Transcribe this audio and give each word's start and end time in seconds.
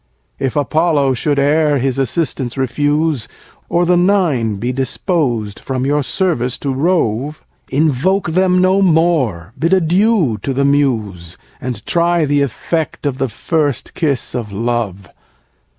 3. 0.39 0.47
If 0.47 0.55
Apollo 0.55 1.13
should 1.13 1.37
e'er 1.37 1.77
his 1.77 1.99
assistance 1.99 2.57
refuse, 2.57 3.27
Or 3.69 3.85
the 3.85 3.95
Nine 3.95 4.55
be 4.55 4.73
dispos'd 4.73 5.59
from 5.59 5.85
your 5.85 6.01
service 6.01 6.57
to 6.57 6.73
rove, 6.73 7.43
Invoke 7.69 8.31
them 8.31 8.59
no 8.59 8.81
more, 8.81 9.53
bid 9.59 9.73
adieu 9.73 10.39
to 10.41 10.53
the 10.53 10.65
Muse, 10.65 11.37
And 11.61 11.85
try 11.85 12.25
the 12.25 12.41
effect, 12.41 13.05
of 13.05 13.19
the 13.19 13.29
first 13.29 13.93
kiss 13.93 14.33
of 14.33 14.51
love. 14.51 15.07